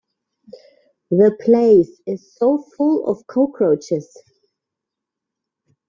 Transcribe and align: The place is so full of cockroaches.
The 1.11 1.37
place 1.41 2.01
is 2.07 2.33
so 2.33 2.57
full 2.75 3.05
of 3.07 3.27
cockroaches. 3.27 4.17